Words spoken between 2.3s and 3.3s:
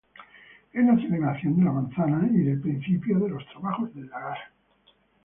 y del principio de